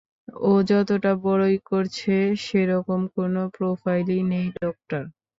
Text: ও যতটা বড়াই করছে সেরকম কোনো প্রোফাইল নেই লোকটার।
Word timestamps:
ও 0.43 0.61
যতটা 0.69 1.11
বড়াই 1.23 1.57
করছে 1.69 2.13
সেরকম 2.43 3.01
কোনো 3.15 3.41
প্রোফাইল 3.55 4.09
নেই 4.31 4.47
লোকটার। 4.57 5.03